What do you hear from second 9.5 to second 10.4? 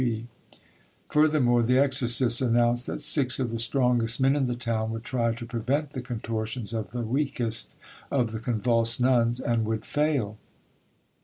would fail.